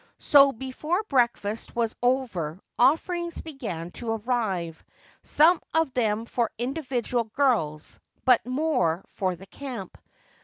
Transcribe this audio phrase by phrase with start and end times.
[0.17, 4.83] So before breakfast was over offerings began to arrive,
[5.21, 9.95] some of them for individual girls but more for the camp.